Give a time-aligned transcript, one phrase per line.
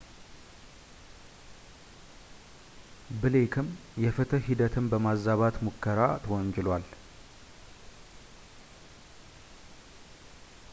[3.21, 3.67] ብሌክም
[4.03, 6.85] የፍትሕ ሂደትን በማዛባት ሙከራ ተወንጅሏል